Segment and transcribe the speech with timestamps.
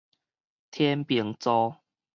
[0.71, 1.79] 天秤座